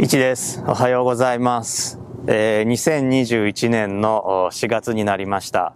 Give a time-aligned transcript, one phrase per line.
[0.00, 0.60] 一です。
[0.66, 2.00] おはようございます。
[2.26, 5.72] えー2021年の4月になりました。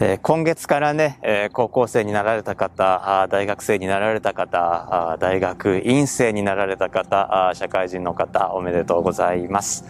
[0.00, 9.84] えー今月からね、えー高校生になられた方、大学生になられた方、大学院生になられた方、社会人の方、おめでとうございます。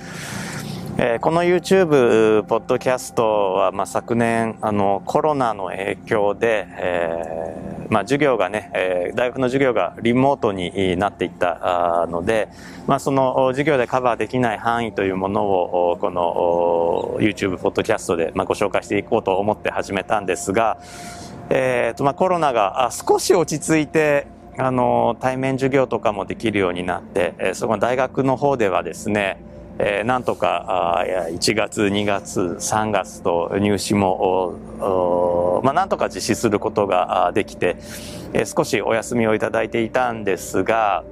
[0.98, 12.48] えーこの YouTube、ポッドキャストは、まあ、昨年、あの、コロナの影響で、えーまあ、授業がね、えー大学の授業がリモートになっていったので、
[12.86, 20.78] まあ、その授業でカバーできない範囲というものを、この YouTube、ポッドキャストで、まあ、ご紹介していこうと思って始めたんですが、
[21.50, 24.26] えーとまあ、コロナがあ少し落ち着いて、
[24.58, 29.38] あの対面授業とかもできるようになって、えーその大学の方ではですね、
[29.82, 37.76] えーなんとかあ1月、2月、3月と入試も、まあ、なんとか実施することができて、
[38.34, 41.02] えー少しお休みをいただいていたんですが、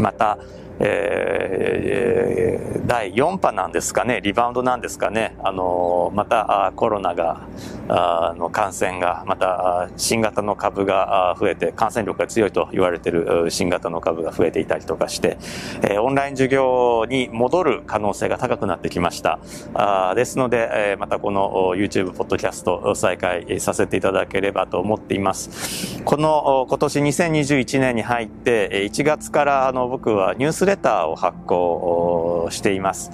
[0.00, 0.38] また、
[0.80, 7.46] えー第4波なんですかね、リバウンドなんですかね、あのまたあコロナが
[7.88, 15.38] あの感染が、また新型の株が増えて、感染力が強いと言われている新型の株が増えていたりとかして、
[15.82, 19.38] えーオンライン授業に戻る可能性が高くなってきました。
[19.74, 26.02] あですので、えーまたこの YouTube、ポッドキャストを再開させていただければと思っています。
[26.04, 33.10] この今年2021年に入って、1月からあのの僕はニュースレターを発行しています。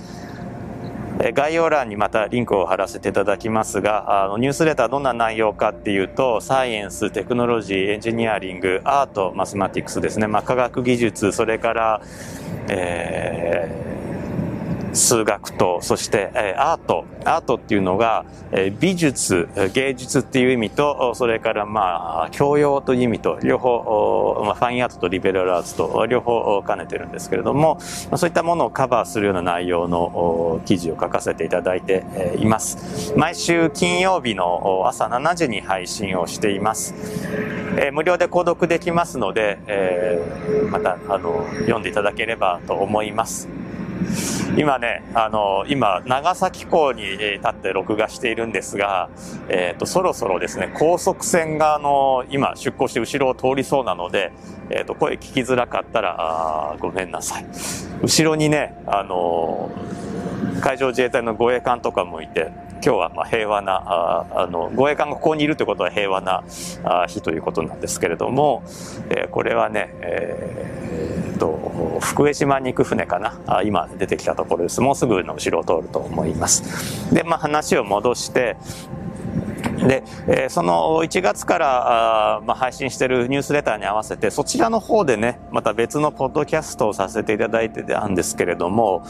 [1.35, 12.03] 概要欄にまたリンクを貼らせていただきますが、あのニュースレターどんな内容かっていうと、サイエンス、テクノロジー、エンジニアリング、アート、マスマティクスですね、まあ、科学技術、それから、
[12.69, 13.98] えー
[14.93, 17.05] 数学と、そして、えアート。
[17.25, 27.75] アートっていうのが、え美術、芸術っていう意味と、それからまあ、教養という意味と、両方、まあ、ファインアートとリベラルアーツと、両方兼ねてるんですけれども、
[28.11, 33.13] まあ、そういったものをカバーするような内容の記事を書かせていただいてえいます。
[33.17, 36.95] 毎週金曜日の朝7時に配信をしています。
[37.79, 40.21] え無料で購読できますので、え
[40.71, 43.49] また、あの、読んでいただければと思います。
[44.57, 49.09] 今ね、あの、今、長崎港に立って録画しているんですが、
[49.49, 54.33] えっ、ーと、そろそろですね、高速船が、あの、今、出港して後ろを通りそうなので、
[54.71, 57.47] えっ、ーと、声聞きづらかったら、ごめんなさい。
[58.03, 59.71] 後ろにね、あの、
[60.61, 62.51] 海上自衛隊の護衛艦とかもいて、
[62.85, 66.43] 今日はま平和な、ああの、護衛艦がここにいるということは平和な
[67.07, 68.63] 日ということなんですけれども、
[69.11, 73.39] えーこれはね、えーっと、福江島に行く船かな？
[73.47, 74.81] あ今出てきたところです。
[74.81, 77.15] もうすぐの後ろを通ると思います。
[77.15, 78.57] で、まあ話を戻して、
[79.89, 89.03] で、えーその1月からあまあ、配信しているニュースレターに合わせて、そちらの方でね、また別のポッドキャストをさせていただいてたんですけれども、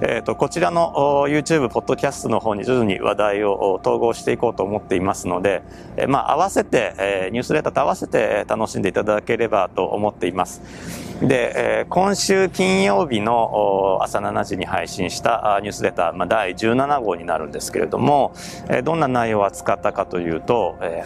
[0.00, 5.62] えーと、こちらの YouTube、ポッドキャストの方に徐々に話題を統合していこうと思っていますので、
[5.96, 11.11] えーまあ、合わせて、えーニュースレターと合わせて楽しんでいただければと思っています。
[11.22, 18.32] で、えー今週金曜日の朝7時に配信したニュースレター、まあ、第17号になるんですけれども、
[18.68, 21.04] えーどんな内容を扱ったかというと、え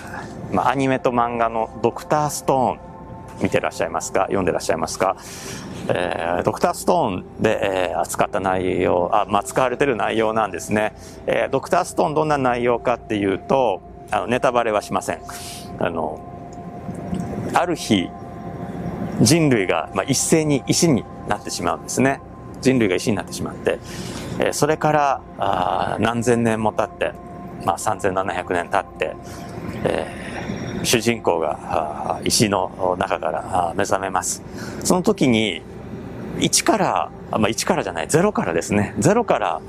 [0.50, 4.22] ーまあ、アニメと漫画のドクターストーン見てらっしゃいますか？
[4.22, 5.16] 読んでらっしゃいますか？
[5.88, 10.94] えードクターストーンで、えー扱った内容、あ、まあ、使われている内容なんですね。
[11.26, 15.20] えードクターストーンどんな内容かっていうと、あの、ネタバレはしません。
[15.78, 16.20] あの、
[17.54, 18.08] ある日、
[19.20, 22.20] 人類が、まあ、一斉に石になってしまうんですね。
[22.60, 23.78] 人類が石になってしまって、
[24.38, 27.12] えーそれからあ何千年も経って、
[27.64, 29.16] まあ、3700年経って、
[29.84, 30.26] えー
[30.84, 31.58] 主人公が
[32.18, 34.42] あ石の中から目覚めます。
[34.84, 35.62] その時に、
[36.38, 38.94] 1から、まあ、1からじゃない、0からですね。
[38.98, 39.60] 0から、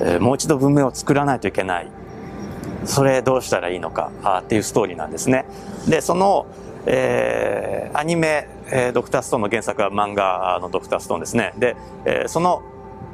[0.00, 1.88] えーもう一度文明を作らないといけない。
[2.84, 5.44] それどうしたらいいのかあっていうストーリーなんですね。
[5.88, 6.46] で、その、
[6.86, 11.52] えーアニメ、えードクターストーンの原作は漫画のドクターストーンですね。
[11.58, 12.62] で、えーその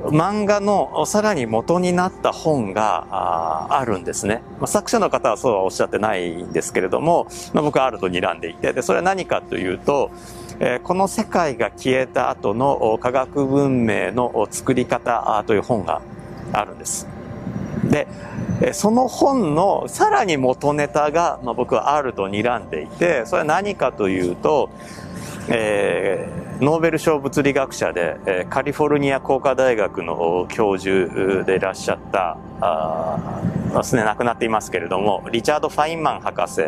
[0.05, 4.43] 漫画のさらに元になった本がああるんですね。
[4.59, 10.11] まあ、作者の方はそうはおっしゃってないんですけれども、まあ、僕はあると睨んでいて、で、それは何かというと、
[10.59, 16.03] えーこの世界が消えた後の科学文明の作り方という本が
[16.53, 17.07] あるんです。
[17.85, 18.09] で、
[18.73, 24.71] その本のさらに元ネタが、まあ、僕はあると睨んでいて、それは何かというと、
[25.49, 36.61] えーノーベル賞物理学者で、えカリフォルニア工科大学の教授でいらっしゃったあすでに亡くなっていますけれどもリチャード・ファインマン博士、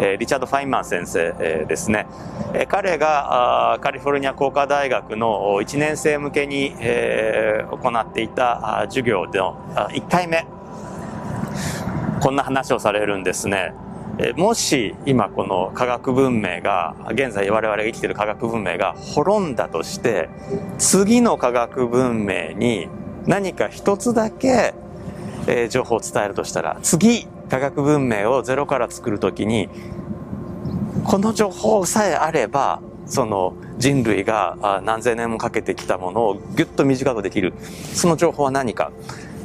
[0.00, 2.08] えリチャード・ファインマン先生、えですね、
[2.54, 9.56] え彼がカリフォルニア工科大学の1年生向けに、え行っていた授業での
[9.92, 10.44] 1回目
[12.20, 13.74] こんな話をされるんですね。
[14.36, 20.28] もし今この科学文明が現在我々が生きている科学文明が滅んだとして
[20.78, 22.88] 次の科学文明に
[23.26, 24.74] 何か一つだけ、
[25.46, 29.68] え情報を伝えるとしたら次科学文明をゼロから作るときに
[31.04, 37.52] この情報さえあればその人類が何千年もかけてきたものをぎゅっと短くできる。
[37.92, 38.92] その情報は何か、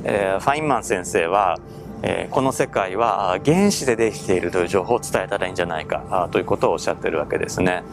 [0.03, 1.57] えー、ファインマン先生は
[2.01, 7.83] えー、この世界は原子でできているという情報を伝えたらいいんじゃないかということをおっしゃってるわけですね。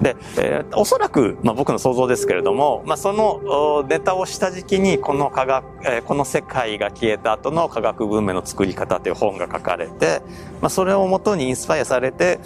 [0.00, 10.22] で、えー、おそらく、まあ、僕の想像ですけれども、まあ、そのネタを下敷きにこの科学、えー、この世界が消えた後の科学文明の作り方という本が書かれて、
[10.62, 12.40] まあ、それをもとにインスパイアされて、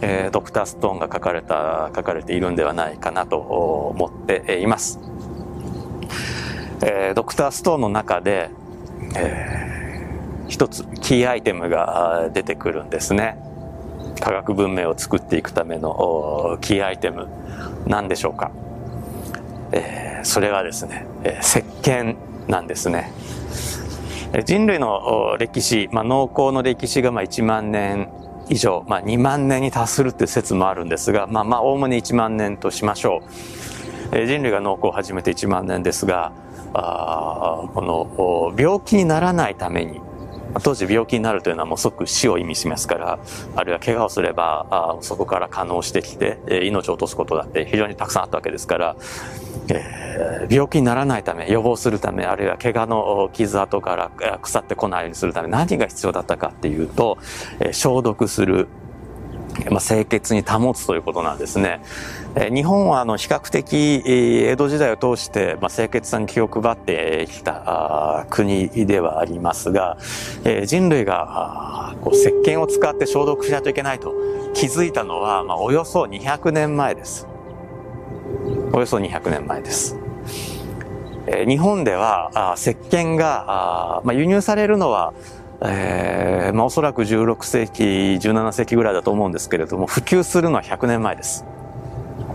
[0.00, 5.00] えー、ドクターストーンが書かれた、書かれているんではないかなと思っています。
[6.84, 8.50] えー、ドクターストーンの中で、
[9.16, 9.71] えー
[10.52, 13.38] 一つキーアイテムが出てくるんですね。
[14.20, 17.26] 科学文明を作っていくためのキーアイテム
[17.86, 18.52] 何でしょうか、
[19.72, 22.16] えー、それはですね、えー、石鹸
[22.48, 23.12] なんですね。
[24.44, 28.10] 人類の歴史、まあ、農耕の歴史がまあ1万年
[28.50, 33.22] 以上、まあ、2万年に達するって説もあるんですが、まあまあ、おおむね1万年としましょ
[34.12, 34.18] う。
[34.18, 36.32] え人類が農耕を始めて1万年ですが、
[36.74, 40.00] あこの病気にならないために
[40.62, 43.18] 当時病気になるというのはもう即死を意味しますから、
[43.56, 48.96] あるいは怪我をすれば、あそこから可能してきて、え命を落とすことだって非常にたくさんあったわけですから、
[49.68, 54.10] えー、病気にならないため、予防するため、あるいは怪我の傷跡から
[54.40, 57.18] 腐ってこないようにするため、何が必要だったかっていうと、
[57.60, 58.68] え消毒する、
[59.70, 61.80] まあ、清潔に保つということなんですね。
[62.52, 69.98] 日本はあの比較的江戸時代を通してまあ清潔さに気を配ってきた国ではありますが
[70.44, 74.14] え人類がこう石鹸を使って消毒しないといけないと
[74.54, 77.26] 気づいたのはまあおよそ200年前です。
[78.72, 79.96] およそ200年前です。
[81.26, 83.44] え日本ではあ石鹸が
[83.98, 85.12] あまあ輸入されるのは
[85.64, 87.82] えーまあ、おそらく16世紀
[88.20, 91.44] 17世紀ぐらいだと思うんですけれども普及するのは100年前です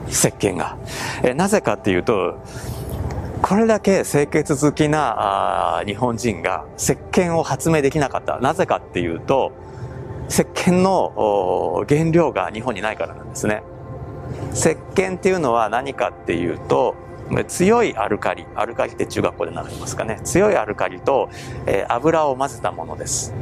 [0.09, 0.77] 石鹸が。
[1.23, 2.39] えなぜかっていうと、
[3.41, 8.39] これだけ清潔好きなあ日本人が石鹸を発明できなかった。
[8.39, 9.51] なぜかっていうと、
[10.29, 13.63] 石鹸の原料が日本にないからなんですね。
[14.53, 16.95] 石鹸っていうのは何かっていうと、
[17.47, 20.19] 強いアルカリ、アルカリって中学校で習いますかね。
[20.23, 21.29] 強いアルカリと、
[21.65, 23.33] えー、油を混ぜたものです。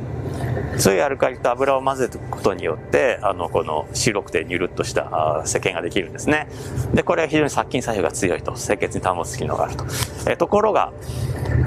[0.78, 6.48] 強いアルカリと油を混ぜることによって、あの、この白くてニュルっとした石鹸ができるんですね。
[6.94, 9.86] で、これは非常に殺菌作用が強いと、清潔に保つ機能があると。
[10.28, 10.92] えところが、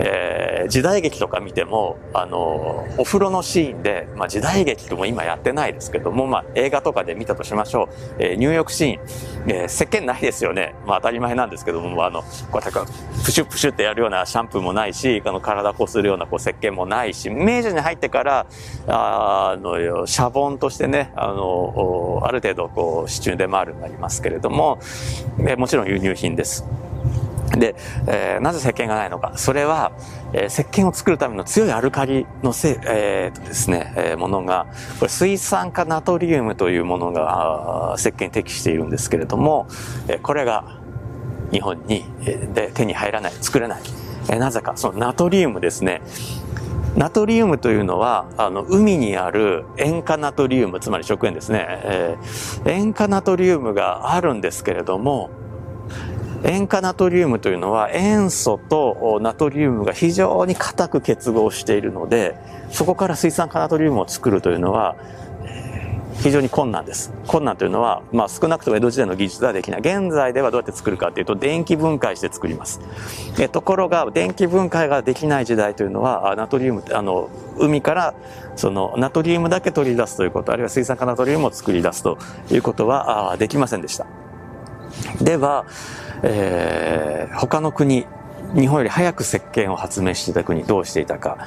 [0.00, 7.88] えー、時代劇とか見ても、あの、お風呂のシーンで、まあ、時代劇とも今やってないですけども、まあ、映画とかで見たとしましょう。
[8.18, 10.74] えー、入浴シーン、えー、石鹸ないですよね。
[10.86, 12.92] まあ、当たり前なんですけども、あの、こうやって
[13.24, 18.46] プシュプシュってやるようなシャンプーもないし、あの、体こするようなこう石鹸もないし、明治に入ってから、
[19.50, 24.78] あの、シャボンとしてね、あの、ある程度こう、支柱で回るになりますけれども、
[25.46, 26.64] えもちろん輸入品です。
[27.56, 27.74] で、
[28.06, 29.32] えー、なぜ石鹸がないのか。
[29.36, 29.92] それは、
[30.32, 34.66] えー、石鹸を作るための強いアルカリのせ、えー、とですね、えー、ものが、
[34.98, 39.66] これ水酸化ナトリウムというものが石鹸に適しているんですけれども、
[40.08, 40.78] えー、これが
[41.50, 43.82] 日本に、えー、で手に入らない、作れない。
[44.30, 46.02] えー、なぜか、そのナトリウムですね。
[46.98, 51.64] ナトリウムというのは、あの、海にある塩化ナトリウム、つまり食塩ですね。
[51.68, 55.30] えー、塩化ナトリウムがあるんですけれども、
[56.42, 62.36] 塩化ナトリウムというのは塩素とナトリウムが非常に硬く結合しているので、
[62.72, 64.96] そこから水酸化ナトリウムを作るというのは、
[66.22, 67.12] 非常に困難です。
[67.26, 69.80] 困難というのは、まあ少なくとも江戸時代の技術ではできない。
[69.80, 72.80] 現在ではどうやって作るかというと、電気分解して作ります。
[73.38, 78.14] えところが、電気分解ができない時代というのは、ナトリウム、あの、海から
[78.56, 82.18] そのナトリウムだけ取り出すということ、あるいは水酸化ナトリウムを作り出すと
[82.50, 84.06] いうことはできませんでした。
[85.20, 85.66] では、
[86.22, 88.06] えー、他の国、
[88.54, 91.38] 日本より早く石鹸を発明していた国どうしていたか、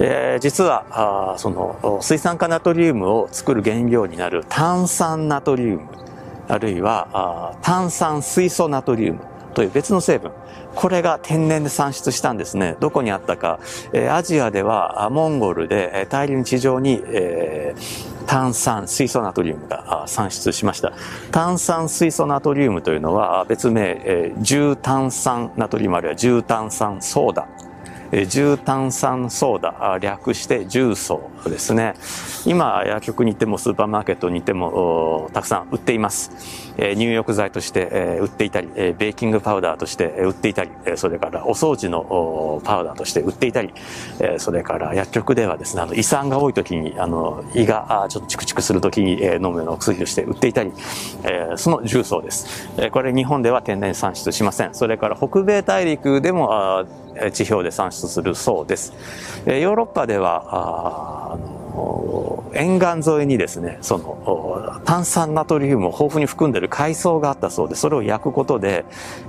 [0.00, 0.86] えー、実は
[1.34, 5.88] あその水酸化ナトリウムを作る原料になる炭酸ナトリウム
[6.48, 9.20] あるいは炭酸水素ナトリウム
[9.54, 10.32] という別の成分
[10.74, 12.76] これが天然で産出したんですね。
[12.78, 13.58] どこにあったか。
[13.92, 20.92] えー、アジアではモンゴルで大量に地上に、えー、炭酸水素ナトリウムが産出しました。
[21.32, 27.48] 炭酸水素ナトリウムというのは別名、えー、重炭酸ナトリウムあるいは重炭酸ソーダ
[28.28, 31.94] 重炭酸ソーダ、略して重曹ですね。
[32.46, 36.30] 今、薬局に行ってもスーパーマーケットに行ってもたくさん売っています。
[36.78, 43.74] 入浴剤として売っていたり、ベーキングパウダーとして売っていたり、それからお掃除のパウダーとして売っていたり、
[44.38, 50.72] それから薬局ではですね、あの胃酸が多い時に、あの胃がちょっとチクチクする時に飲むようなお薬として売っていたり、
[51.24, 52.68] えその重曹です。
[52.78, 54.74] えこれ日本では天然産出しません。
[54.74, 56.86] それから北米大陸でも
[57.32, 58.92] 地表で産出するそうです。
[59.46, 61.38] ヨーロッパでは、
[62.54, 68.84] 沿岸沿いにですね、その炭酸ナトリウムを豊富に含んでいる海藻があったそうで、それを焼くことで、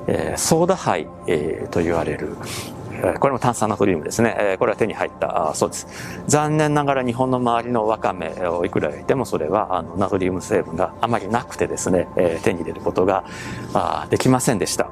[0.08, 2.36] えー、ソーダ灰、えー、と言われる、
[3.20, 4.58] これも炭酸ナトリウムですね。
[4.60, 5.88] これは手に入ったそうです。
[6.28, 12.08] 残念ながら日本の周りのワカメをいくら焼いてもそれはあのナトリウム成分があまりなくてですね、
[12.44, 13.24] 手に入れることが
[14.10, 14.90] できませんでした。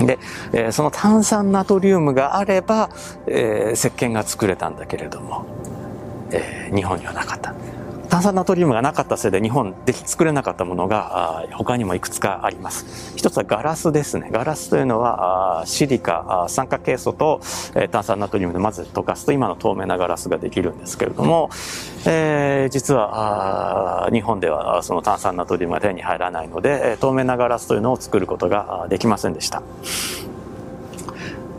[0.00, 0.18] で、
[0.52, 2.90] えー、その炭酸ナトリウムがあれば、
[3.26, 5.44] えー、石鹸が作れたんだけれども、
[6.30, 7.54] えー、日本にはなかった。
[8.12, 13.16] 炭酸ナトリウムがなかったせいで日本で作れなかったものが他にもいくつかあります。
[13.16, 14.28] 一つはガラスですね。
[14.30, 17.40] ガラスというのはシリカ、酸化ケイ素と
[17.90, 21.48] 炭酸ナトリウムでまず溶かすと今の透明なガラスができるんですけれども、
[22.04, 29.62] えー、実は日本ではその炭酸ナトリウムが手に入らないので透明なガラスというのを作ることができませんでした。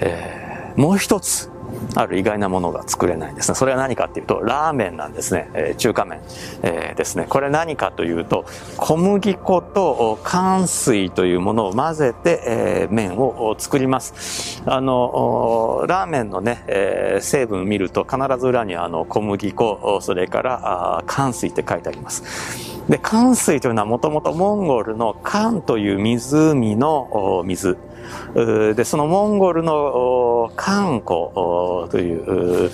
[0.01, 1.49] えー、もう一つ
[1.95, 3.55] ある意外なものが作れないんですね。
[3.55, 5.49] それは何かっていうと、ラーメンなんですね。
[5.53, 6.21] えー、中華麺、
[6.63, 7.25] えー、ですね。
[7.29, 8.45] これ何かというと、
[8.77, 14.61] 小麦粉と乾水というものを混ぜて、えー、麺を作ります。
[14.65, 22.23] あの、ラーメンのね、えー、成分を見ると必ず裏にあの小麦粉、それから乾水って書いてあります。
[22.89, 27.77] で、乾水というのはもともとモンゴルの乾という湖の水。
[28.75, 32.71] で、そのモンゴルの漢湖という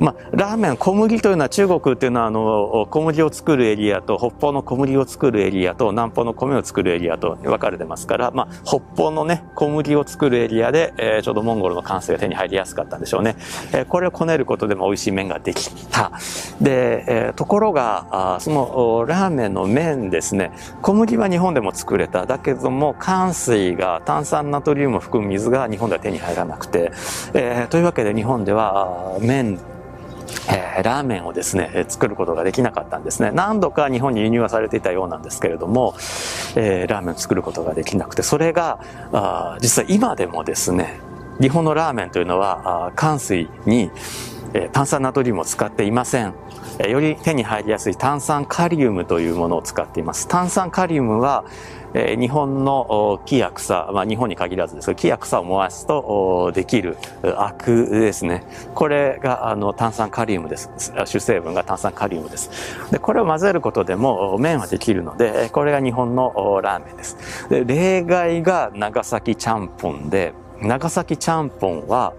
[0.00, 13.36] まあ、ラーメン、小麦というのは中国っていうのはあの小麦を作るエリアと北方の小麦を作るエリアと南方の米を作るエリアと分かれてますから、まあ、北方のね、小麦を作るエリアで、えー、ちょうどモンゴルの感性が手に入りやすかったんでしょうね。
[13.72, 16.12] えー、これをこねることでも美味しい麺ができた。
[16.60, 22.26] で、えー、ところが、あそのラーメンの麺ですね、小麦は日本でも作れた。
[22.26, 26.92] だけども、乾水が炭酸ナトリウムを含む水が日本では手に入らなくて、
[27.34, 29.58] えー、というわけで日本では麺
[30.48, 33.30] えー、ラーメンをですね、作ることができなかったんですね。
[33.32, 35.94] 何度か日本に輸入はされていたようなんですけれども、
[36.56, 38.78] えー、ラーメンを作ることができなくて、それが、
[39.12, 41.00] あ実は今でもですね、
[41.40, 43.90] 日本のラーメンというのは、あ乾水に、
[44.54, 46.34] えー、炭酸ナトリウムを使っていません。
[46.78, 50.26] え、より手に入りやすい炭酸カリウムというものを使っています。
[50.28, 51.44] 炭酸カリウムは、
[51.94, 58.44] えー、日本の木や草、まあ、日本に限らずですけど、木や草を燃やすとできるアクですね。
[58.74, 60.70] これがあの炭酸カリウムです。
[61.04, 62.50] 主成分が炭酸カリウムです。
[62.90, 67.48] で、これを混ぜることでも麺はできるので、これが日本のラーメンです。
[67.48, 72.12] で、例外が長崎ちゃんぽんで、長崎ちゃんぽんは、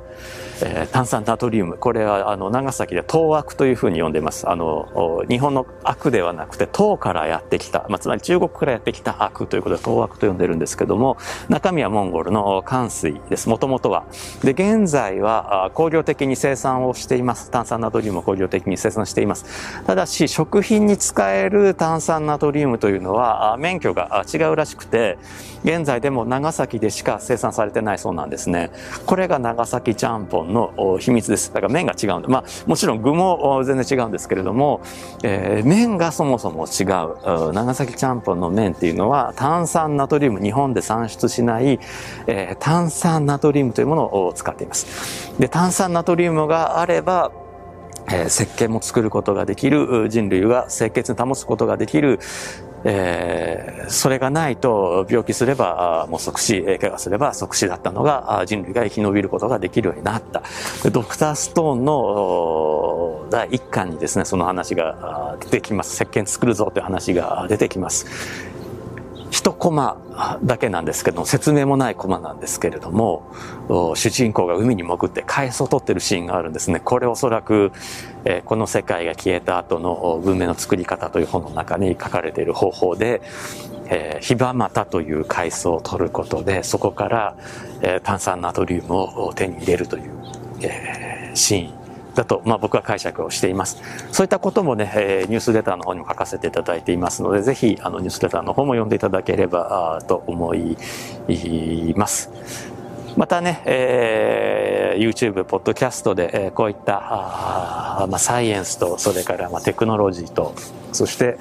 [0.64, 1.78] えー、炭酸ナトリウム。
[1.78, 4.50] これは、あの、長崎で東悪というふうに呼んでます。
[4.50, 11.18] あの、日本の悪ではなくて、東からやってきた、まあ、つまり中国からやってきた悪ということで、東悪と呼んでるんですけども、
[11.50, 13.50] 中身はモンゴルの寒水です。
[13.50, 14.06] もともとは。
[14.44, 17.52] で、現在は、工業的に生産をしています。
[17.52, 19.46] 炭酸ナトリウムを工業的に生産しています。
[19.86, 25.18] ただし、食品に使える炭酸ナトリウムというのは、免許が違うらしくて、
[25.64, 28.72] 現在でも長崎でしか生産されてないそうなんですね。
[29.06, 31.52] これが長崎ちゃんぽんの秘密です。
[31.52, 34.82] だから麺が違うんで、まあもちろん具も全然違うんですけれども、
[35.24, 37.54] えー、麺がそもそも違う。
[37.54, 41.80] 長崎ちゃんぽんの麺っていうのは炭酸ナトリウム、日本で産出しない、
[42.28, 45.34] えー、炭酸ナトリウムというものを使っています。
[45.40, 47.32] で、炭酸ナトリウムがあれば、
[48.08, 52.20] えー、石鹸も作ることができる、人類が清潔に保つことができる、
[52.88, 60.44] えー、それがないと病気すればもう即死、怪我すれば即死だったのが人類が生き延びることができるようになった。
[60.92, 65.96] ドクターストーンの第1巻にですね、その話が出てきます。
[65.96, 68.06] 石鹸作るぞという話が出てきます。
[69.32, 73.32] 一コマだけなんですけど、説明もないコマなんですけれども、
[73.96, 76.80] 主人公が海に潜って海藻を取ってるシーンがあるんですね。
[76.80, 77.72] これおそらく、
[78.24, 83.22] えー、この世界が消えた後の文明の作り方という本の中に書かれている方法で、
[83.88, 87.36] えー、ヒバマタという海藻を取ることで、そこから、
[87.82, 90.12] えー、炭酸ナトリウムを手に入れるという、
[90.62, 91.85] えー、シーン
[92.16, 93.82] だと、まあ、僕は解釈をしています。
[94.12, 100.78] そういったこともね、えー、ニュースレターの方にも書かせていただいていますので、ぜひ、あの、ニュースレターの方も読んでいただければ、と思い
[101.96, 102.32] ます。
[103.18, 110.54] またね、えー、YouTube、ポッドキャストで、えー、こういったあ、まあ、サイエンスと、それから、まあ、テクノロジーと、
[110.92, 111.38] そして、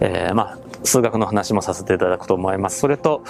[0.00, 2.78] えー、まあ、数学の話もさせていただくと思います。
[2.80, 3.22] それと、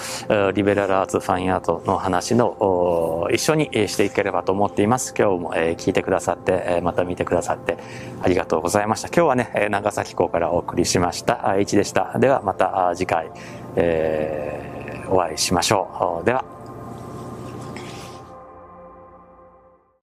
[0.53, 5.13] リベラルアーツ、ファインアートの話の一緒にしていければと思っています。
[5.17, 7.77] 今日も聞いてくださって、また見てくださって
[8.21, 9.07] ありがとうございました。
[9.07, 11.55] 今日はね、長崎港からお送りしました。
[11.57, 12.17] H でした。
[12.19, 13.31] ではまた次回、
[13.75, 16.25] えー、お会いしましょう。
[16.25, 16.58] では。